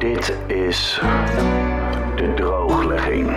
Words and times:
Dit 0.00 0.36
is 0.46 0.98
de 2.16 2.32
drooglegging. 2.36 3.30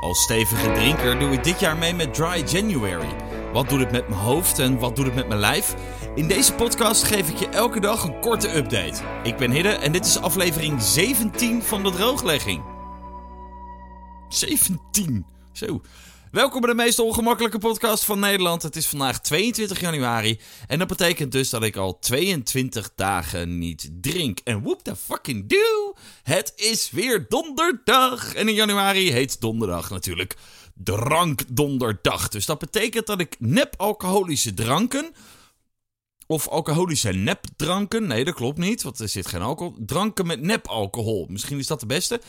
Als 0.00 0.22
stevige 0.22 0.72
drinker 0.72 1.18
doe 1.18 1.30
ik 1.30 1.44
dit 1.44 1.60
jaar 1.60 1.76
mee 1.76 1.94
met 1.94 2.14
Dry 2.14 2.44
January. 2.46 3.16
Wat 3.52 3.68
doet 3.68 3.80
het 3.80 3.90
met 3.92 4.08
mijn 4.08 4.20
hoofd 4.20 4.58
en 4.58 4.78
wat 4.78 4.96
doet 4.96 5.04
het 5.04 5.14
met 5.14 5.28
mijn 5.28 5.40
lijf? 5.40 5.74
In 6.14 6.28
deze 6.28 6.54
podcast 6.54 7.04
geef 7.04 7.30
ik 7.30 7.36
je 7.36 7.48
elke 7.48 7.80
dag 7.80 8.04
een 8.04 8.20
korte 8.20 8.56
update. 8.56 9.02
Ik 9.22 9.36
ben 9.36 9.50
Hidde 9.50 9.68
en 9.68 9.92
dit 9.92 10.06
is 10.06 10.20
aflevering 10.20 10.82
17 10.82 11.62
van 11.62 11.82
de 11.82 11.90
drooglegging. 11.90 12.62
17. 14.28 15.26
Zo. 15.52 15.80
Welkom 16.30 16.60
bij 16.60 16.70
de 16.70 16.76
meest 16.76 16.98
ongemakkelijke 16.98 17.58
podcast 17.58 18.04
van 18.04 18.18
Nederland. 18.18 18.62
Het 18.62 18.76
is 18.76 18.86
vandaag 18.86 19.20
22 19.20 19.80
januari 19.80 20.40
en 20.66 20.78
dat 20.78 20.88
betekent 20.88 21.32
dus 21.32 21.50
dat 21.50 21.62
ik 21.62 21.76
al 21.76 21.98
22 21.98 22.90
dagen 22.94 23.58
niet 23.58 23.90
drink. 24.00 24.38
En 24.44 24.62
whoop 24.62 24.82
the 24.82 24.96
fucking 24.96 25.48
do! 25.48 25.94
Het 26.22 26.52
is 26.56 26.90
weer 26.90 27.26
donderdag. 27.28 28.34
En 28.34 28.48
in 28.48 28.54
januari 28.54 29.12
heet 29.12 29.40
donderdag 29.40 29.90
natuurlijk 29.90 30.36
drankdonderdag. 30.74 32.28
Dus 32.28 32.46
dat 32.46 32.58
betekent 32.58 33.06
dat 33.06 33.20
ik 33.20 33.36
nep 33.38 33.74
alcoholische 33.76 34.54
dranken 34.54 35.14
of 36.30 36.48
alcoholische 36.48 37.12
nepdranken. 37.12 38.06
Nee, 38.06 38.24
dat 38.24 38.34
klopt 38.34 38.58
niet, 38.58 38.82
want 38.82 38.98
er 38.98 39.08
zit 39.08 39.26
geen 39.26 39.40
alcohol. 39.40 39.76
Dranken 39.78 40.26
met 40.26 40.40
nepalcohol. 40.40 41.26
Misschien 41.28 41.58
is 41.58 41.66
dat 41.66 41.80
de 41.80 41.86
beste. 41.86 42.20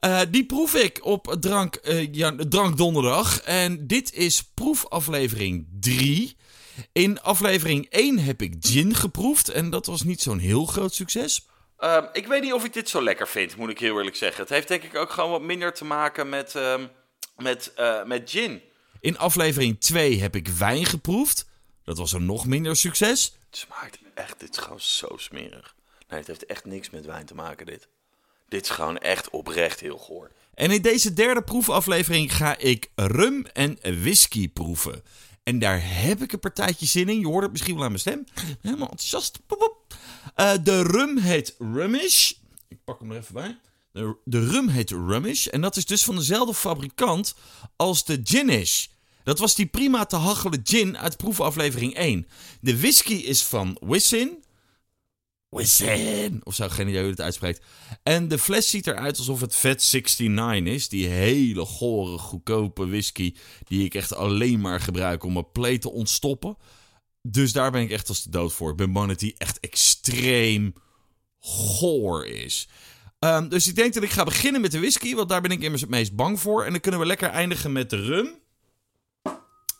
Uh, 0.00 0.20
die 0.30 0.46
proef 0.46 0.74
ik 0.74 1.04
op 1.04 1.36
drank, 1.40 1.78
uh, 1.82 2.12
ja, 2.12 2.34
drank 2.48 2.76
donderdag. 2.76 3.40
En 3.40 3.86
dit 3.86 4.12
is 4.12 4.42
proefaflevering 4.42 5.66
3. 5.80 6.36
In 6.92 7.20
aflevering 7.20 7.86
1 7.90 8.18
heb 8.18 8.42
ik 8.42 8.54
gin 8.60 8.94
geproefd. 8.94 9.48
En 9.48 9.70
dat 9.70 9.86
was 9.86 10.02
niet 10.02 10.22
zo'n 10.22 10.38
heel 10.38 10.64
groot 10.64 10.94
succes. 10.94 11.46
Uh, 11.78 12.02
ik 12.12 12.26
weet 12.26 12.42
niet 12.42 12.52
of 12.52 12.64
ik 12.64 12.72
dit 12.72 12.88
zo 12.88 13.02
lekker 13.02 13.28
vind, 13.28 13.56
moet 13.56 13.70
ik 13.70 13.78
heel 13.78 13.96
eerlijk 13.96 14.16
zeggen. 14.16 14.40
Het 14.40 14.50
heeft 14.50 14.68
denk 14.68 14.82
ik 14.82 14.96
ook 14.96 15.10
gewoon 15.10 15.30
wat 15.30 15.42
minder 15.42 15.74
te 15.74 15.84
maken 15.84 16.28
met, 16.28 16.54
ehm, 16.54 16.86
met, 17.36 17.72
eh, 17.76 18.04
met 18.04 18.30
gin. 18.30 18.62
In 19.00 19.18
aflevering 19.18 19.80
2 19.80 20.20
heb 20.20 20.36
ik 20.36 20.48
wijn 20.48 20.84
geproefd. 20.84 21.46
Dat 21.86 21.98
was 21.98 22.12
een 22.12 22.26
nog 22.26 22.46
minder 22.46 22.76
succes. 22.76 23.32
Het 23.46 23.56
smaakt 23.56 23.98
echt, 24.14 24.40
dit 24.40 24.50
is 24.50 24.58
gewoon 24.58 24.80
zo 24.80 25.16
smerig. 25.16 25.74
Nee, 26.08 26.18
het 26.18 26.28
heeft 26.28 26.46
echt 26.46 26.64
niks 26.64 26.90
met 26.90 27.04
wijn 27.04 27.26
te 27.26 27.34
maken, 27.34 27.66
dit. 27.66 27.88
Dit 28.48 28.62
is 28.62 28.70
gewoon 28.70 28.98
echt 28.98 29.30
oprecht 29.30 29.80
heel 29.80 29.98
goor. 29.98 30.30
En 30.54 30.70
in 30.70 30.82
deze 30.82 31.12
derde 31.12 31.42
proefaflevering 31.42 32.36
ga 32.36 32.58
ik 32.58 32.90
rum 32.94 33.46
en 33.52 33.78
whisky 33.82 34.48
proeven. 34.48 35.02
En 35.42 35.58
daar 35.58 35.80
heb 35.82 36.22
ik 36.22 36.32
een 36.32 36.40
partijtje 36.40 36.86
zin 36.86 37.08
in. 37.08 37.20
Je 37.20 37.26
hoort 37.26 37.42
het 37.42 37.52
misschien 37.52 37.74
wel 37.74 37.84
aan 37.84 37.88
mijn 37.88 38.00
stem. 38.00 38.24
Helemaal 38.60 38.90
enthousiast. 38.90 39.38
Uh, 40.36 40.52
de 40.62 40.82
rum 40.82 41.18
heet 41.18 41.54
Rumish. 41.58 42.32
Ik 42.68 42.84
pak 42.84 43.00
hem 43.00 43.10
er 43.10 43.18
even 43.18 43.34
bij. 43.34 43.58
De, 43.92 44.16
de 44.24 44.48
rum 44.48 44.68
heet 44.68 44.90
Rumish. 44.90 45.46
En 45.46 45.60
dat 45.60 45.76
is 45.76 45.86
dus 45.86 46.04
van 46.04 46.16
dezelfde 46.16 46.54
fabrikant 46.54 47.34
als 47.76 48.04
de 48.04 48.20
gin 48.24 48.48
is. 48.48 48.90
Dat 49.26 49.38
was 49.38 49.54
die 49.54 49.66
prima 49.66 50.04
te 50.04 50.16
hachelen 50.16 50.60
gin 50.64 50.98
uit 50.98 51.16
proefaflevering 51.16 51.94
1. 51.94 52.26
De 52.60 52.80
whisky 52.80 53.14
is 53.14 53.42
van 53.42 53.76
Wissin. 53.80 54.44
Wissin! 55.48 56.40
Of 56.44 56.54
zou 56.54 56.70
geen 56.70 56.88
idee 56.88 57.00
hoe 57.00 57.10
het 57.10 57.20
uitspreekt. 57.20 57.64
En 58.02 58.28
de 58.28 58.38
fles 58.38 58.70
ziet 58.70 58.86
eruit 58.86 59.18
alsof 59.18 59.40
het 59.40 59.56
Vet 59.56 59.92
69 59.92 60.74
is. 60.74 60.88
Die 60.88 61.06
hele 61.06 61.64
gore, 61.64 62.18
goedkope 62.18 62.88
whisky. 62.88 63.34
Die 63.64 63.84
ik 63.84 63.94
echt 63.94 64.14
alleen 64.14 64.60
maar 64.60 64.80
gebruik 64.80 65.24
om 65.24 65.32
mijn 65.32 65.50
pleet 65.52 65.80
te 65.80 65.90
ontstoppen. 65.90 66.56
Dus 67.22 67.52
daar 67.52 67.70
ben 67.70 67.82
ik 67.82 67.90
echt 67.90 68.08
als 68.08 68.22
de 68.22 68.30
dood 68.30 68.52
voor. 68.52 68.70
Ik 68.70 68.76
ben 68.76 68.92
bang 68.92 69.08
dat 69.08 69.18
die 69.18 69.34
echt 69.38 69.60
extreem 69.60 70.74
goor 71.38 72.26
is. 72.26 72.68
Um, 73.18 73.48
dus 73.48 73.68
ik 73.68 73.74
denk 73.74 73.94
dat 73.94 74.02
ik 74.02 74.10
ga 74.10 74.24
beginnen 74.24 74.60
met 74.60 74.70
de 74.72 74.78
whisky. 74.78 75.14
Want 75.14 75.28
daar 75.28 75.40
ben 75.40 75.50
ik 75.50 75.62
immers 75.62 75.82
het 75.82 75.90
meest 75.90 76.14
bang 76.14 76.40
voor. 76.40 76.64
En 76.64 76.70
dan 76.70 76.80
kunnen 76.80 77.00
we 77.00 77.06
lekker 77.06 77.28
eindigen 77.28 77.72
met 77.72 77.90
de 77.90 78.02
rum. 78.02 78.44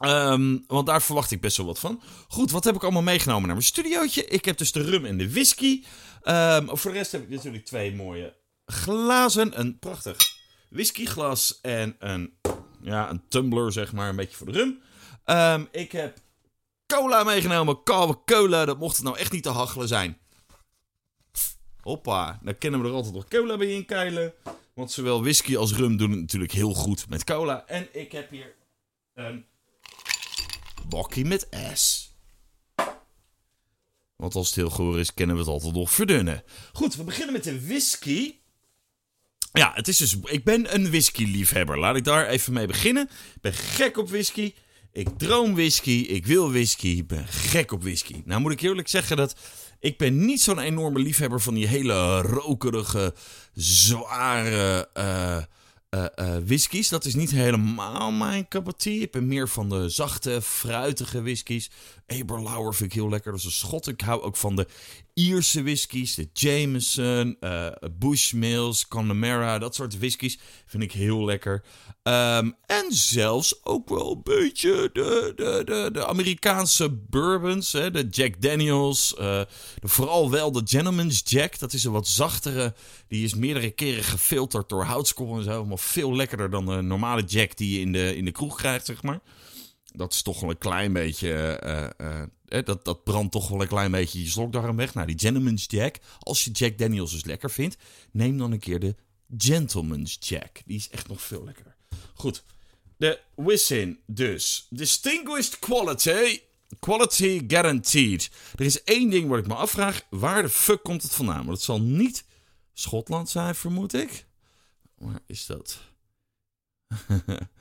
Um, 0.00 0.64
want 0.66 0.86
daar 0.86 1.02
verwacht 1.02 1.30
ik 1.30 1.40
best 1.40 1.56
wel 1.56 1.66
wat 1.66 1.78
van. 1.78 2.02
Goed, 2.28 2.50
wat 2.50 2.64
heb 2.64 2.74
ik 2.74 2.82
allemaal 2.82 3.02
meegenomen 3.02 3.42
naar 3.42 3.56
mijn 3.56 3.66
studiootje? 3.66 4.24
Ik 4.24 4.44
heb 4.44 4.58
dus 4.58 4.72
de 4.72 4.82
rum 4.82 5.04
en 5.04 5.18
de 5.18 5.30
whisky. 5.30 5.84
Um, 6.24 6.76
voor 6.76 6.90
de 6.90 6.96
rest 6.96 7.12
heb 7.12 7.22
ik 7.22 7.28
natuurlijk 7.28 7.64
twee 7.64 7.94
mooie 7.94 8.36
glazen. 8.66 9.60
Een 9.60 9.78
prachtig 9.78 10.16
whiskyglas 10.68 11.60
en 11.60 11.96
een, 11.98 12.38
ja, 12.80 13.10
een 13.10 13.22
tumbler, 13.28 13.72
zeg 13.72 13.92
maar, 13.92 14.08
een 14.08 14.16
beetje 14.16 14.36
voor 14.36 14.52
de 14.52 14.58
rum. 14.58 14.82
Um, 15.24 15.68
ik 15.70 15.92
heb 15.92 16.18
cola 16.86 17.24
meegenomen, 17.24 17.82
koude 17.82 18.18
cola. 18.24 18.64
Dat 18.64 18.78
mocht 18.78 18.96
het 18.96 19.04
nou 19.04 19.18
echt 19.18 19.32
niet 19.32 19.42
te 19.42 19.48
hachelen 19.48 19.88
zijn. 19.88 20.18
Hoppa, 21.80 22.38
dan 22.42 22.58
kennen 22.58 22.82
we 22.82 22.88
er 22.88 22.94
altijd 22.94 23.14
nog 23.14 23.28
cola 23.28 23.56
bij 23.56 23.72
inkeilen. 23.72 24.34
Want 24.74 24.92
zowel 24.92 25.22
whisky 25.22 25.56
als 25.56 25.72
rum 25.72 25.96
doen 25.96 26.10
het 26.10 26.20
natuurlijk 26.20 26.52
heel 26.52 26.74
goed 26.74 27.08
met 27.08 27.24
cola. 27.24 27.66
En 27.66 27.88
ik 27.92 28.12
heb 28.12 28.30
hier 28.30 28.54
een 29.14 29.46
bakkie 30.88 31.24
met 31.24 31.46
S. 31.74 32.14
Want 34.16 34.34
als 34.34 34.46
het 34.46 34.56
heel 34.56 34.70
goor 34.70 34.98
is, 34.98 35.14
kennen 35.14 35.36
we 35.36 35.42
het 35.42 35.50
altijd 35.50 35.74
nog 35.74 35.90
verdunnen. 35.90 36.42
Goed, 36.72 36.96
we 36.96 37.04
beginnen 37.04 37.32
met 37.32 37.44
de 37.44 37.66
whisky. 37.66 38.34
Ja, 39.52 39.72
het 39.74 39.88
is 39.88 39.96
dus. 39.96 40.16
Ik 40.22 40.44
ben 40.44 40.74
een 40.74 40.88
whisky-liefhebber. 40.88 41.78
Laat 41.78 41.96
ik 41.96 42.04
daar 42.04 42.26
even 42.26 42.52
mee 42.52 42.66
beginnen. 42.66 43.08
Ik 43.34 43.40
ben 43.40 43.52
gek 43.52 43.96
op 43.96 44.08
whisky. 44.08 44.54
Ik 44.92 45.08
droom 45.16 45.54
whisky. 45.54 46.04
Ik 46.08 46.26
wil 46.26 46.50
whisky. 46.50 46.88
Ik 46.88 47.06
ben 47.06 47.26
gek 47.26 47.72
op 47.72 47.82
whisky. 47.82 48.22
Nou 48.24 48.40
moet 48.40 48.52
ik 48.52 48.60
eerlijk 48.60 48.88
zeggen 48.88 49.16
dat. 49.16 49.36
Ik 49.80 49.98
ben 49.98 50.24
niet 50.24 50.40
zo'n 50.40 50.58
enorme 50.58 50.98
liefhebber 50.98 51.40
van 51.40 51.54
die 51.54 51.66
hele 51.66 52.20
rokerige, 52.20 53.14
zware. 53.54 54.88
Uh, 54.94 55.42
uh, 55.90 56.04
uh, 56.16 56.36
whiskies. 56.44 56.88
Dat 56.88 57.04
is 57.04 57.14
niet 57.14 57.30
helemaal 57.30 58.12
mijn 58.12 58.48
cup 58.48 58.66
of 58.66 58.72
tea. 58.72 59.02
Ik 59.02 59.10
ben 59.10 59.26
meer 59.26 59.48
van 59.48 59.68
de 59.68 59.88
zachte, 59.88 60.42
fruitige 60.42 61.22
whiskies. 61.22 61.70
Eberlauer 62.06 62.74
vind 62.74 62.90
ik 62.90 62.98
heel 62.98 63.08
lekker. 63.08 63.30
Dat 63.30 63.40
is 63.40 63.46
een 63.46 63.52
schot. 63.52 63.88
Ik 63.88 64.00
hou 64.00 64.22
ook 64.22 64.36
van 64.36 64.56
de 64.56 64.66
Ierse 65.14 65.62
whiskies. 65.62 66.14
De 66.14 66.28
Jameson, 66.32 67.36
uh, 67.40 67.66
Bushmills, 67.98 68.88
Connemara. 68.88 69.58
Dat 69.58 69.74
soort 69.74 69.98
whiskies 69.98 70.38
vind 70.66 70.82
ik 70.82 70.92
heel 70.92 71.24
lekker. 71.24 71.64
Um, 72.02 72.56
en 72.66 72.86
zelfs 72.88 73.64
ook 73.64 73.88
wel 73.88 74.12
een 74.12 74.22
beetje 74.22 74.90
de, 74.92 75.32
de, 75.36 75.62
de, 75.64 75.88
de 75.92 76.06
Amerikaanse 76.06 76.90
bourbons. 76.90 77.72
Hè? 77.72 77.90
De 77.90 78.08
Jack 78.08 78.40
Daniels. 78.40 79.14
de, 79.16 79.46
vooral 79.80 80.30
wel 80.30 80.52
de 80.52 80.62
Gentleman's 80.64 81.22
Jack. 81.24 81.58
Dat 81.58 81.72
is 81.72 81.84
een 81.84 81.92
wat 81.92 82.08
zachtere. 82.08 82.74
Die 83.08 83.24
is 83.24 83.34
meerdere 83.34 83.70
keren 83.70 84.04
gefilterd 84.04 84.68
door 84.68 84.84
houtskool 84.84 85.36
en 85.36 85.44
zo. 85.44 85.64
Maar 85.64 85.78
veel 85.78 86.16
lekkerder 86.16 86.50
dan 86.50 86.66
de 86.66 86.82
normale 86.82 87.22
Jack 87.22 87.56
die 87.56 87.74
je 87.74 87.80
in 87.80 87.92
de, 87.92 88.16
in 88.16 88.24
de 88.24 88.32
kroeg 88.32 88.56
krijgt, 88.56 88.86
zeg 88.86 89.02
maar. 89.02 89.20
Dat 89.96 90.12
is 90.12 90.22
toch 90.22 90.40
wel 90.40 90.50
een 90.50 90.58
klein 90.58 90.92
beetje. 90.92 91.60
Uh, 92.00 92.06
uh, 92.48 92.64
dat, 92.64 92.84
dat 92.84 93.04
brandt 93.04 93.32
toch 93.32 93.48
wel 93.48 93.60
een 93.60 93.68
klein 93.68 93.90
beetje 93.90 94.22
je 94.22 94.28
slokdarm 94.28 94.76
weg. 94.76 94.94
Nou, 94.94 95.06
die 95.06 95.18
Gentleman's 95.18 95.64
Jack. 95.68 95.96
Als 96.18 96.44
je 96.44 96.50
Jack 96.50 96.78
Daniels 96.78 97.12
dus 97.12 97.24
lekker 97.24 97.50
vindt, 97.50 97.76
neem 98.10 98.38
dan 98.38 98.52
een 98.52 98.58
keer 98.58 98.80
de 98.80 98.94
Gentleman's 99.36 100.16
Jack. 100.20 100.62
Die 100.64 100.76
is 100.76 100.88
echt 100.88 101.08
nog 101.08 101.22
veel 101.22 101.44
lekkerder. 101.44 101.76
Goed. 102.14 102.44
De 102.96 103.20
Wissin 103.36 103.98
dus. 104.06 104.66
Distinguished 104.70 105.58
Quality. 105.58 106.40
Quality 106.78 107.44
Guaranteed. 107.46 108.30
Er 108.54 108.64
is 108.64 108.82
één 108.84 109.10
ding 109.10 109.28
waar 109.28 109.38
ik 109.38 109.46
me 109.46 109.54
afvraag. 109.54 110.06
Waar 110.10 110.42
de 110.42 110.48
fuck 110.48 110.82
komt 110.82 111.02
het 111.02 111.14
vandaan? 111.14 111.44
Want 111.44 111.56
het 111.56 111.62
zal 111.62 111.80
niet 111.80 112.24
Schotland 112.72 113.28
zijn, 113.28 113.54
vermoed 113.54 113.94
ik. 113.94 114.26
Waar 114.94 115.20
is 115.26 115.46
dat? 115.46 115.78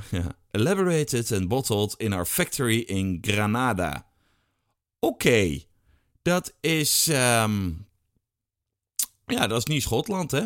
Elaborated 0.50 1.32
and 1.32 1.48
bottled 1.48 1.94
in 1.96 2.12
our 2.12 2.26
factory 2.26 2.78
in 2.78 3.18
Granada. 3.20 4.06
Oké, 4.98 5.62
dat 6.22 6.54
is. 6.60 7.08
Um... 7.08 7.86
Ja, 9.26 9.46
dat 9.46 9.58
is 9.58 9.64
niet 9.64 9.82
Schotland, 9.82 10.30
hè? 10.30 10.44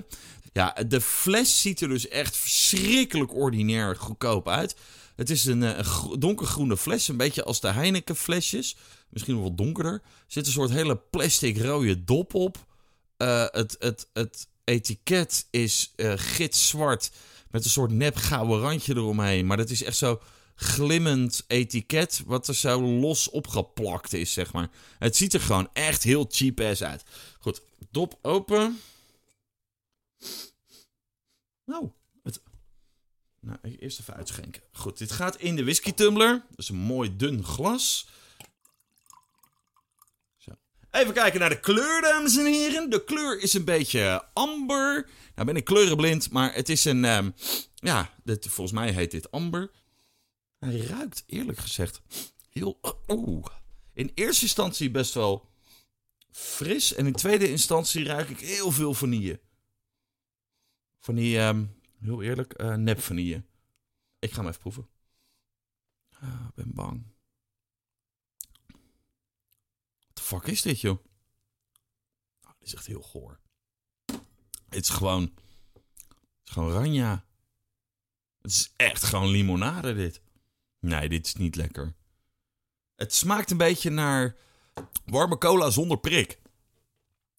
Ja, 0.52 0.76
de 0.88 1.00
fles 1.00 1.60
ziet 1.60 1.80
er 1.80 1.88
dus 1.88 2.08
echt 2.08 2.36
verschrikkelijk 2.36 3.34
ordinair 3.34 3.96
goedkoop 3.96 4.48
uit. 4.48 4.76
Het 5.16 5.30
is 5.30 5.44
een, 5.44 5.62
een 5.62 5.84
donkergroene 6.18 6.76
fles, 6.76 7.08
een 7.08 7.16
beetje 7.16 7.44
als 7.44 7.60
de 7.60 7.68
Heineken 7.68 8.16
flesjes. 8.16 8.76
Misschien 9.08 9.34
nog 9.34 9.42
wat 9.42 9.56
donkerder. 9.56 9.92
Er 9.92 10.00
zit 10.26 10.46
een 10.46 10.52
soort 10.52 10.70
hele 10.70 10.96
plastic 10.96 11.58
rode 11.58 12.04
dop 12.04 12.34
op. 12.34 12.66
Uh, 13.18 13.44
het, 13.50 13.76
het, 13.78 14.08
het 14.12 14.48
etiket 14.64 15.46
is 15.50 15.92
uh, 15.96 16.12
gitzwart 16.16 17.10
met 17.50 17.64
een 17.64 17.70
soort 17.70 17.90
nep 17.90 18.16
gouden 18.16 18.60
randje 18.60 18.94
eromheen. 18.94 19.46
Maar 19.46 19.56
dat 19.56 19.70
is 19.70 19.82
echt 19.82 19.96
zo 19.96 20.20
glimmend 20.54 21.44
etiket 21.46 22.22
wat 22.26 22.48
er 22.48 22.54
zo 22.54 22.80
los 22.82 23.30
opgeplakt 23.30 24.12
is, 24.12 24.32
zeg 24.32 24.52
maar. 24.52 24.70
Het 24.98 25.16
ziet 25.16 25.34
er 25.34 25.40
gewoon 25.40 25.68
echt 25.72 26.02
heel 26.02 26.26
cheap 26.28 26.60
ass 26.60 26.82
uit. 26.82 27.04
Goed, 27.38 27.62
dop 27.90 28.18
open. 28.22 28.80
Nou, 31.64 31.90
het... 32.22 32.40
Nou, 33.40 33.58
eerst 33.78 34.00
even 34.00 34.14
uitschenken. 34.14 34.62
Goed, 34.72 34.98
dit 34.98 35.12
gaat 35.12 35.36
in 35.36 35.56
de 35.56 35.62
whisky 35.62 35.92
tumbler. 35.92 36.44
Dat 36.48 36.58
is 36.58 36.68
een 36.68 36.76
mooi 36.76 37.16
dun 37.16 37.44
glas. 37.44 38.08
Even 40.96 41.14
kijken 41.14 41.40
naar 41.40 41.48
de 41.48 41.60
kleur, 41.60 42.00
dames 42.00 42.36
en 42.36 42.46
heren. 42.46 42.90
De 42.90 43.04
kleur 43.04 43.40
is 43.40 43.54
een 43.54 43.64
beetje 43.64 44.28
amber. 44.32 45.08
Nou 45.34 45.46
ben 45.46 45.56
ik 45.56 45.64
kleurenblind, 45.64 46.30
maar 46.30 46.54
het 46.54 46.68
is 46.68 46.84
een... 46.84 47.04
ehm, 47.04 47.30
ja, 47.74 48.10
volgens 48.24 48.72
mij 48.72 48.92
heet 48.92 49.10
dit 49.10 49.30
amber. 49.30 49.70
Hij 50.58 50.76
ruikt, 50.76 51.24
eerlijk 51.26 51.58
gezegd, 51.58 52.02
heel... 52.50 52.80
Oeh. 53.08 53.46
In 53.92 54.10
eerste 54.14 54.42
instantie 54.42 54.90
best 54.90 55.14
wel 55.14 55.48
fris. 56.30 56.94
En 56.94 57.06
in 57.06 57.12
tweede 57.12 57.50
instantie 57.50 58.04
ruik 58.04 58.28
ik 58.28 58.40
heel 58.40 58.72
veel 58.72 58.94
vanille. 58.94 59.40
Van 61.00 61.14
die, 61.14 61.38
ehm, 61.38 61.64
heel 62.00 62.22
eerlijk, 62.22 62.52
eh 62.52 62.74
nep 62.74 63.00
vanille. 63.00 63.44
Ik 64.18 64.30
ga 64.32 64.38
hem 64.38 64.48
even 64.48 64.60
proeven. 64.60 64.88
Ah, 66.20 66.46
ik 66.48 66.54
ben 66.54 66.74
bang. 66.74 67.14
What 69.98 70.08
the 70.08 70.14
fuck 70.26 70.46
is 70.46 70.62
dit, 70.62 70.80
joh? 70.80 70.98
Oh, 72.42 72.50
dit 72.58 72.68
is 72.68 72.74
echt 72.74 72.86
heel 72.86 73.02
goor. 73.02 73.38
Het 74.68 74.82
is 74.82 74.88
gewoon... 74.88 75.22
Het 75.22 76.44
is 76.44 76.52
gewoon 76.52 76.72
ranja. 76.72 77.24
Het 78.42 78.50
is 78.50 78.72
echt 78.76 79.04
gewoon 79.04 79.28
limonade, 79.28 79.94
dit. 79.94 80.20
Nee, 80.80 81.08
dit 81.08 81.26
is 81.26 81.34
niet 81.34 81.56
lekker. 81.56 81.94
Het 82.96 83.14
smaakt 83.14 83.50
een 83.50 83.56
beetje 83.56 83.90
naar 83.90 84.36
warme 85.04 85.38
cola 85.38 85.70
zonder 85.70 85.98
prik. 85.98 86.38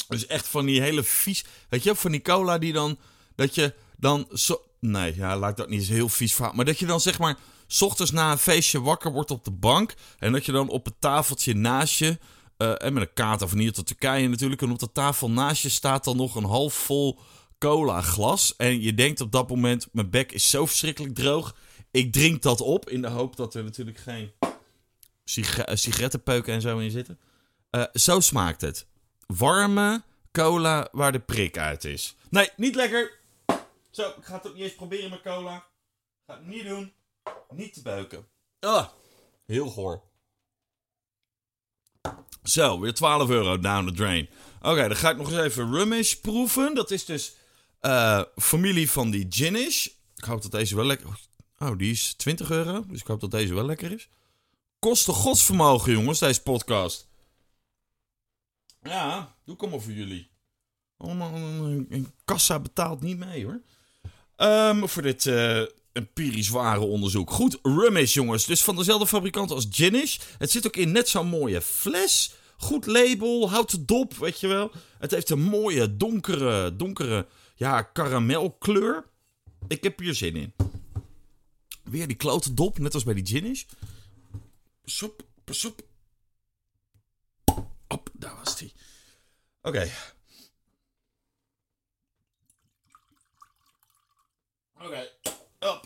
Dus 0.08 0.26
echt 0.26 0.48
van 0.48 0.66
die 0.66 0.82
hele 0.82 1.04
vies... 1.04 1.46
Weet 1.70 1.84
je, 1.84 1.96
van 1.96 2.12
die 2.12 2.22
cola 2.22 2.58
die 2.58 2.74
dan... 2.74 3.00
Dat 3.36 3.56
je 3.56 3.76
dan 3.98 4.28
zo... 4.34 4.62
Nee, 4.80 5.16
ja, 5.16 5.38
laat 5.38 5.58
dat 5.58 5.70
niet 5.70 5.80
eens 5.80 5.90
heel 5.90 6.10
vies 6.10 6.36
verhaal. 6.36 6.54
Maar 6.54 6.66
dat 6.66 6.80
je 6.80 6.86
dan 6.86 7.02
zeg 7.02 7.20
maar... 7.20 7.38
S 7.68 7.82
ochtends 7.82 8.12
na 8.12 8.32
een 8.32 8.38
feestje 8.38 8.82
wakker 8.82 9.12
wordt 9.12 9.32
op 9.32 9.44
de 9.44 9.52
bank. 9.52 9.94
En 10.20 10.32
dat 10.32 10.46
je 10.46 10.52
dan 10.52 10.70
op 10.70 10.86
het 10.86 11.02
tafeltje 11.02 11.54
naast 11.54 11.98
je... 11.98 12.20
eh, 12.58 12.74
en 12.78 12.94
met 12.94 13.04
een 13.04 13.14
kaart 13.14 13.42
of 13.42 13.54
niet 13.54 13.74
tot 13.74 13.88
Turkije 13.88 14.28
natuurlijk. 14.28 14.62
En 14.62 14.72
op 14.72 14.80
de 14.80 14.92
tafel 14.92 15.30
naast 15.30 15.62
je 15.62 15.70
staat 15.70 16.04
dan 16.04 16.18
nog 16.18 16.36
een 16.36 16.44
half 16.44 16.74
vol 16.74 17.20
cola 17.58 18.02
glas. 18.02 18.56
En 18.56 18.82
je 18.82 18.94
denkt 18.94 19.22
op 19.22 19.32
dat 19.32 19.50
moment... 19.50 19.88
Mijn 19.92 20.10
bek 20.10 20.32
is 20.32 20.50
zo 20.50 20.66
verschrikkelijk 20.66 21.16
droog. 21.16 21.56
Ik 21.92 22.14
drink 22.14 22.42
dat 22.42 22.62
op 22.62 22.90
in 22.90 23.02
de 23.02 23.08
hoop 23.08 23.36
dat 23.36 23.54
er 23.54 23.64
natuurlijk 23.64 23.98
geen 23.98 24.32
eh, 24.42 25.76
sigarettenpeuken 25.76 26.54
en 26.54 26.62
zo 26.62 26.78
in 26.78 26.92
zitten. 26.92 27.20
Eh, 27.70 27.84
zo 27.94 28.20
smaakt 28.20 28.62
het. 28.62 28.88
Warme 29.26 30.04
cola 30.32 30.88
waar 30.92 31.12
de 31.12 31.20
prik 31.20 31.58
uit 31.58 31.84
is. 31.84 32.16
Nee, 32.30 32.50
niet 32.56 32.76
lekker. 32.76 33.20
Zo, 33.92 34.10
ik 34.10 34.24
ga 34.24 34.34
het 34.34 34.48
ook 34.48 34.54
niet 34.54 34.64
eens 34.64 34.76
proberen 34.76 35.10
met 35.10 35.22
cola. 35.22 35.66
Ga 36.26 36.34
het 36.34 36.48
niet 36.48 36.66
doen. 36.66 36.94
Niet 37.50 37.74
te 37.74 37.82
beuken. 37.82 38.28
Ah, 38.60 38.88
heel 39.46 39.70
goor. 39.70 40.04
Zo, 42.48 42.80
weer 42.80 42.94
12 42.94 43.30
euro 43.30 43.60
down 43.60 43.86
the 43.88 43.94
drain. 43.94 44.30
Oké, 44.62 44.88
dan 44.88 44.96
ga 44.96 45.10
ik 45.10 45.18
nog 45.18 45.32
eens 45.32 45.40
even 45.40 45.72
Rumish 45.72 46.14
proeven. 46.14 46.76
Dat 46.76 46.92
is 46.92 47.06
dus 47.06 47.36
eh, 47.80 48.22
familie 48.36 48.92
van 48.92 49.10
die 49.10 49.26
Ginish. 49.30 49.86
Ik 50.16 50.24
hoop 50.24 50.42
dat 50.42 50.52
deze 50.52 50.76
wel 50.76 50.86
lekker... 50.86 51.08
Oh, 51.60 51.78
die 51.78 51.92
is 51.92 52.14
20 52.14 52.52
euro. 52.52 52.86
Dus 52.88 53.00
ik 53.00 53.08
hoop 53.08 53.20
dat 53.20 53.32
deze 53.32 53.54
wel 53.54 53.66
lekker 53.66 53.92
is. 53.92 54.10
Kosten 54.80 55.14
godsvermogen, 55.14 55.92
jongens, 55.92 56.20
deze 56.20 56.42
podcast. 56.42 57.08
Ja, 58.82 59.36
doe 59.46 59.58
allemaal 59.58 59.80
voor 59.80 59.92
jullie. 59.92 60.30
Allemaal 60.98 61.34
een, 61.36 62.14
kassa 62.26 62.60
betaalt 62.60 63.02
niet 63.02 63.18
mee, 63.18 63.46
hoor. 63.46 63.62
Ehm, 64.36 64.86
voor 64.86 65.02
dit 65.02 65.26
eh, 65.26 65.62
empirisch 65.92 66.50
ware 66.50 66.80
onderzoek. 66.80 67.32
Goed, 67.32 67.60
Rumish, 67.62 68.14
jongens. 68.14 68.46
Dus 68.46 68.64
van 68.64 68.76
dezelfde 68.76 69.08
fabrikant 69.08 69.52
als 69.52 69.68
Ginish. 69.70 70.18
Het 70.38 70.52
zit 70.52 70.68
ook 70.68 70.76
in 70.76 70.92
net 70.92 71.10
zo'n 71.10 71.28
mooie 71.28 71.62
fles. 71.62 72.36
Goed 72.58 72.86
label, 72.86 73.50
houten 73.50 73.86
dop, 73.86 74.14
weet 74.14 74.40
je 74.40 74.48
wel. 74.48 74.72
Het 75.00 75.12
heeft 75.12 75.30
een 75.30 75.42
mooie, 75.42 75.98
donkere, 75.98 76.76
donkere, 76.76 77.28
ja, 77.56 77.82
karamelkleur. 77.82 79.06
Ik 79.68 79.84
heb 79.84 80.00
hier 80.00 80.14
zin 80.14 80.36
in. 80.36 80.54
Weer 81.84 82.08
die 82.08 82.16
klote 82.16 82.54
dop, 82.54 82.78
net 82.78 82.94
als 82.94 83.04
bij 83.04 83.14
die 83.14 83.26
Ginish. 83.26 83.64
Op. 85.04 85.26
Op, 87.88 88.10
daar 88.14 88.36
was 88.44 88.58
die. 88.58 88.74
Oké. 89.62 89.92
Oké. 94.80 95.10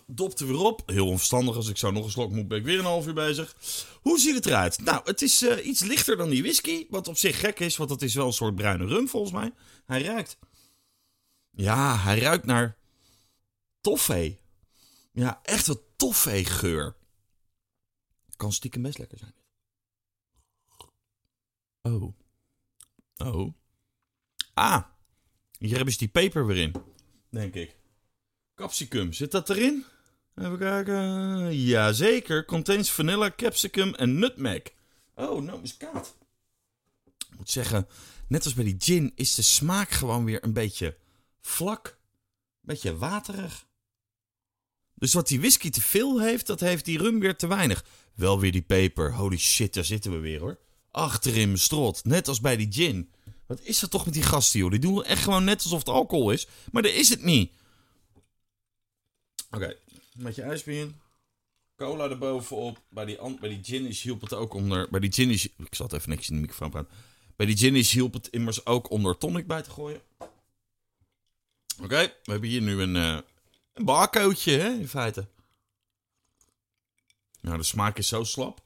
Dop 0.08 0.40
er 0.40 0.48
weer 0.48 0.60
op. 0.60 0.84
Heel 0.86 1.08
onverstandig. 1.08 1.56
Als 1.56 1.70
ik 1.70 1.78
zo 1.78 1.92
nog 1.92 2.04
een 2.04 2.12
slok 2.12 2.32
moet, 2.32 2.48
ben 2.48 2.58
ik 2.58 2.64
weer 2.64 2.80
een 2.80 2.86
half 2.86 3.08
uur 3.08 3.14
bezig. 3.14 3.56
Hoe 4.02 4.20
ziet 4.20 4.36
het 4.36 4.46
eruit? 4.46 4.80
Nou, 4.80 5.02
het 5.04 5.22
is 5.22 5.42
eh, 5.42 5.66
iets 5.66 5.84
lichter 5.84 6.18
dan 6.18 6.30
die 6.30 6.42
whisky. 6.42 6.86
Wat 6.90 7.08
op 7.08 7.18
zich 7.18 7.40
gek 7.40 7.60
is, 7.60 7.78
want 7.78 7.90
het 7.90 8.02
is 8.02 8.16
wel 8.16 8.26
een 8.28 8.34
soort 8.34 8.56
bruine 8.56 8.86
rum 8.86 9.08
volgens 9.08 9.32
mij. 9.32 9.54
Hij 9.86 10.04
ruikt. 10.04 10.38
Ja, 11.52 11.98
hij 11.98 12.20
ruikt 12.20 12.46
naar 12.46 12.78
toffee. 13.82 14.40
Ja, 15.12 15.40
echt 15.44 15.68
een 15.68 15.80
toffee 15.96 16.46
geur. 16.46 16.96
Kan 18.36 18.52
stiekem 18.52 18.82
best 18.82 18.98
lekker 18.98 19.18
zijn. 19.18 19.34
Oh. 21.82 22.14
Oh. 23.18 23.54
Ah. 24.54 24.84
Hier 25.58 25.76
hebben 25.76 25.94
ze 25.94 26.00
die 26.00 26.08
peper 26.08 26.46
weer 26.46 26.58
in. 26.58 26.74
Denk 27.30 27.54
ik. 27.54 27.81
Capsicum, 28.56 29.14
zit 29.14 29.32
dat 29.32 29.50
erin? 29.50 29.86
Even 30.36 30.58
kijken. 30.58 31.56
Jazeker. 31.56 32.46
Contains 32.46 32.92
vanilla, 32.92 33.32
capsicum 33.36 33.94
en 33.96 34.20
nutmeg. 34.20 34.62
Oh, 35.16 35.42
nou, 35.42 35.62
muskaat. 35.62 36.16
Ik 37.06 37.38
moet 37.38 37.50
zeggen, 37.50 37.88
net 38.28 38.44
als 38.44 38.54
bij 38.54 38.64
die 38.64 38.76
gin 38.80 39.12
is 39.16 39.36
de 39.36 39.42
smaak 39.42 39.90
gewoon 39.90 40.26
weer 40.26 40.44
een 40.44 40.54
beetje 40.54 40.98
vlak. 41.42 41.88
Een 41.88 41.94
beetje 42.62 42.98
waterig. 42.98 43.66
Dus 44.96 45.14
wat 45.14 45.28
die 45.28 45.40
whisky 45.40 45.70
te 45.70 45.82
veel 45.82 46.22
heeft, 46.22 46.48
dat 46.48 46.60
heeft 46.60 46.86
die 46.86 46.98
rum 46.98 47.20
weer 47.20 47.36
te 47.36 47.48
weinig. 47.48 47.86
Wel 48.16 48.40
weer 48.40 48.52
die 48.52 48.62
peper. 48.62 49.14
Holy 49.14 49.38
shit, 49.38 49.74
daar 49.74 49.86
zitten 49.86 50.12
we 50.12 50.18
weer 50.18 50.40
hoor. 50.40 50.60
Achterin 50.92 51.48
mijn 51.48 51.60
strot. 51.60 52.06
Net 52.06 52.28
als 52.28 52.42
bij 52.42 52.58
die 52.58 52.72
gin. 52.72 53.12
Wat 53.48 53.60
is 53.62 53.80
dat 53.80 53.92
toch 53.92 54.06
met 54.06 54.14
die 54.14 54.24
gasten, 54.24 54.60
joh? 54.60 54.70
Die 54.70 54.80
doen 54.80 55.04
echt 55.04 55.24
gewoon 55.24 55.44
net 55.44 55.64
alsof 55.64 55.80
het 55.80 55.90
alcohol 55.90 56.32
is. 56.32 56.48
Maar 56.72 56.82
dat 56.82 56.92
is 56.92 57.10
het 57.10 57.24
niet. 57.24 57.54
Oké, 59.52 59.78
met 60.14 60.36
je 60.36 60.42
ijsbeen. 60.42 61.00
Cola 61.76 62.10
erbovenop. 62.10 62.82
Bij 62.90 63.06
die, 63.06 63.18
bij 63.40 63.50
die 63.50 63.64
gin 63.64 63.86
is 63.86 64.02
hielp 64.02 64.22
het 64.22 64.34
ook 64.34 64.54
onder... 64.54 64.88
Bij 64.90 65.00
die 65.00 65.12
gin 65.12 65.30
is... 65.30 65.46
Ik 65.46 65.76
zal 65.76 65.86
het 65.86 65.96
even 65.96 66.10
netjes 66.10 66.30
in 66.30 66.36
de 66.36 66.42
microfoon 66.42 66.70
praten. 66.70 66.92
Bij 67.36 67.46
die 67.46 67.58
gin 67.58 67.76
is 67.76 67.92
hielp 67.92 68.14
het 68.14 68.28
immers 68.28 68.66
ook 68.66 68.90
onder 68.90 69.18
tonic 69.18 69.48
bij 69.48 69.62
te 69.62 69.70
gooien. 69.70 70.02
Oké, 71.84 72.14
we 72.24 72.32
hebben 72.32 72.50
hier 72.50 72.62
nu 72.62 72.82
een, 72.82 72.96
eh 72.96 73.18
een 73.74 73.86
barcootje, 73.86 74.52
hè, 74.52 74.70
in 74.70 74.88
feite. 74.88 75.28
Nou, 77.42 77.58
de 77.58 77.64
smaak 77.64 77.98
is 77.98 78.08
zo 78.08 78.24
slap. 78.24 78.62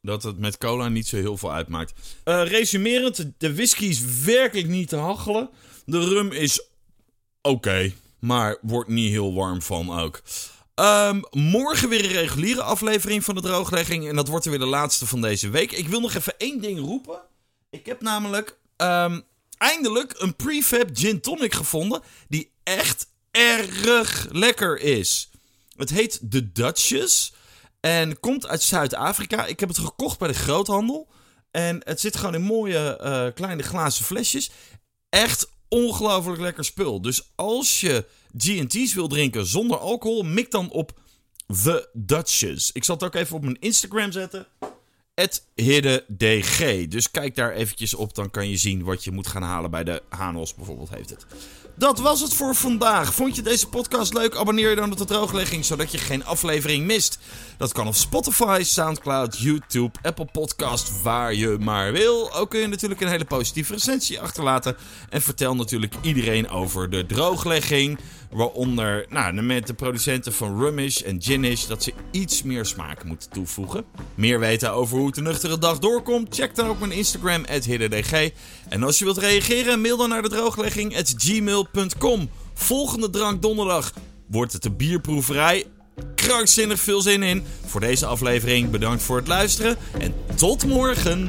Dat 0.00 0.22
het 0.22 0.38
met 0.38 0.58
cola 0.58 0.88
niet 0.88 1.06
zo 1.06 1.16
heel 1.16 1.36
veel 1.36 1.52
uitmaakt. 1.52 2.20
Eh 2.24 2.46
resumerend, 2.46 3.32
de 3.38 3.54
whisky 3.54 3.84
is 3.84 4.24
werkelijk 4.24 4.68
niet 4.68 4.88
te 4.88 4.96
hachelen. 4.96 5.50
De 5.84 6.08
rum 6.08 6.32
is 6.32 6.66
oké, 7.40 7.92
maar 8.22 8.58
wordt 8.60 8.88
niet 8.88 9.10
heel 9.10 9.34
warm 9.34 9.62
van 9.62 10.00
ook. 10.00 10.22
Ehm, 10.74 11.20
morgen 11.30 11.88
weer 11.88 12.04
een 12.04 12.10
reguliere 12.10 12.62
aflevering 12.62 13.24
van 13.24 13.34
de 13.34 13.40
drooglegging. 13.40 14.08
En 14.08 14.16
dat 14.16 14.28
wordt 14.28 14.44
er 14.44 14.50
weer 14.50 14.60
de 14.60 14.66
laatste 14.66 15.06
van 15.06 15.20
deze 15.20 15.48
week. 15.48 15.72
Ik 15.72 15.88
wil 15.88 16.00
nog 16.00 16.14
even 16.14 16.38
één 16.38 16.60
ding 16.60 16.78
roepen. 16.78 17.20
Ik 17.70 17.86
heb 17.86 18.00
namelijk 18.00 18.58
ehm, 18.76 19.20
eindelijk 19.58 20.14
een 20.16 20.36
prefab 20.36 20.88
gin 20.92 21.20
tonic 21.20 21.54
gevonden. 21.54 22.02
Die 22.28 22.52
echt 22.62 23.06
erg 23.30 24.26
lekker 24.30 24.80
is. 24.80 25.30
Het 25.76 25.90
heet 25.90 26.20
The 26.30 26.52
Duchess. 26.52 27.32
En 27.80 28.20
komt 28.20 28.46
uit 28.46 28.62
Zuid-Afrika. 28.62 29.46
Ik 29.46 29.60
heb 29.60 29.68
het 29.68 29.78
gekocht 29.78 30.18
bij 30.18 30.28
de 30.28 30.34
groothandel. 30.34 31.08
En 31.50 31.80
het 31.84 32.00
zit 32.00 32.16
gewoon 32.16 32.34
in 32.34 32.42
mooie 32.42 32.96
eh, 32.96 33.26
kleine 33.34 33.62
glazen 33.62 34.04
flesjes. 34.04 34.50
Echt 35.08 35.50
ongelooflijk 35.72 36.40
lekker 36.40 36.64
spul. 36.64 37.00
Dus 37.00 37.32
als 37.34 37.80
je 37.80 38.06
GT's 38.36 38.94
wil 38.94 39.08
drinken 39.08 39.46
zonder 39.46 39.78
alcohol, 39.78 40.22
mik 40.22 40.50
dan 40.50 40.70
op 40.70 41.00
The 41.62 41.88
Duchess. 41.92 42.72
Ik 42.72 42.84
zal 42.84 42.94
het 42.94 43.04
ook 43.04 43.14
even 43.14 43.36
op 43.36 43.42
mijn 43.42 43.60
Instagram 43.60 44.12
zetten. 44.12 44.46
HiddenDG. 45.54 46.88
Dus 46.88 47.10
kijk 47.10 47.34
daar 47.34 47.52
eventjes 47.52 47.94
op, 47.94 48.14
dan 48.14 48.30
kan 48.30 48.48
je 48.48 48.56
zien 48.56 48.84
wat 48.84 49.04
je 49.04 49.10
moet 49.10 49.26
gaan 49.26 49.42
halen 49.42 49.70
bij 49.70 49.84
de 49.84 50.02
Hanos 50.08 50.54
bijvoorbeeld 50.54 50.90
heeft 50.90 51.10
het. 51.10 51.26
Dat 51.74 51.98
was 51.98 52.20
het 52.20 52.34
voor 52.34 52.54
vandaag. 52.54 53.14
Vond 53.14 53.36
je 53.36 53.42
deze 53.42 53.68
podcast 53.68 54.14
leuk? 54.14 54.36
Abonneer 54.36 54.70
je 54.70 54.76
dan 54.76 54.92
op 54.92 54.98
de 54.98 55.04
drooglegging, 55.04 55.64
zodat 55.64 55.92
je 55.92 55.98
geen 55.98 56.24
aflevering 56.24 56.86
mist. 56.86 57.18
Dat 57.56 57.72
kan 57.72 57.86
op 57.86 57.94
Spotify, 57.94 58.60
Soundcloud, 58.64 59.38
YouTube, 59.38 59.98
Apple 60.02 60.28
Podcast, 60.32 61.02
waar 61.02 61.34
je 61.34 61.56
maar 61.60 61.92
wil. 61.92 62.34
Ook 62.34 62.50
kun 62.50 62.60
je 62.60 62.66
natuurlijk 62.66 63.00
een 63.00 63.08
hele 63.08 63.24
positieve 63.24 63.72
recensie 63.72 64.20
achterlaten. 64.20 64.76
En 65.08 65.22
vertel 65.22 65.56
natuurlijk 65.56 65.94
iedereen 66.00 66.48
over 66.48 66.90
de 66.90 67.06
drooglegging. 67.06 67.98
Waaronder 68.30 69.06
nou, 69.08 69.32
met 69.32 69.66
de 69.66 69.74
producenten 69.74 70.32
van 70.32 70.58
Rumish 70.58 71.00
en 71.00 71.22
Ginish 71.22 71.66
dat 71.66 71.82
ze 71.82 71.92
iets 72.10 72.42
meer 72.42 72.66
smaak 72.66 73.04
moeten 73.04 73.30
toevoegen. 73.30 73.84
Meer 74.14 74.38
weten 74.38 74.72
over 74.72 74.98
hoe 75.02 75.12
de 75.12 75.22
nuchtere 75.22 75.58
dag 75.58 75.78
doorkomt? 75.78 76.34
Check 76.34 76.54
dan 76.54 76.68
ook 76.68 76.78
mijn 76.78 76.92
Instagram, 76.92 77.44
hidderdg. 77.64 78.30
En 78.68 78.82
als 78.82 78.98
je 78.98 79.04
wilt 79.04 79.18
reageren, 79.18 79.80
mail 79.80 79.96
dan 79.96 80.08
naar 80.08 80.22
de 80.22 80.28
drooglegging 80.28 80.94
gmail.com. 81.16 82.30
Volgende 82.54 83.10
drank 83.10 83.42
donderdag 83.42 83.92
wordt 84.26 84.52
het 84.52 84.62
de 84.62 84.70
bierproeverij. 84.70 85.64
Krankzinnig 86.14 86.80
veel 86.80 87.00
zin 87.00 87.22
in. 87.22 87.44
Voor 87.66 87.80
deze 87.80 88.06
aflevering 88.06 88.70
bedankt 88.70 89.02
voor 89.02 89.16
het 89.16 89.28
luisteren 89.28 89.76
en 89.98 90.14
tot 90.34 90.66
morgen. 90.66 91.28